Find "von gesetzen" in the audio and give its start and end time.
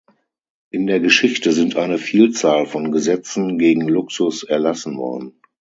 2.65-3.59